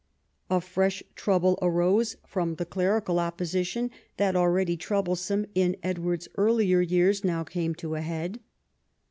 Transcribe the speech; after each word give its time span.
A 0.49 0.59
fresh 0.61 1.03
trouble 1.15 1.59
arose 1.61 2.17
from 2.25 2.55
the 2.55 2.65
clerical 2.65 3.19
opposition, 3.19 3.91
that, 4.17 4.35
already 4.35 4.75
troublesome 4.75 5.45
in 5.53 5.77
Edward's 5.83 6.27
earlier 6.37 6.81
years, 6.81 7.23
now 7.23 7.43
came 7.43 7.75
to 7.75 7.93
a 7.93 8.01
head. 8.01 8.39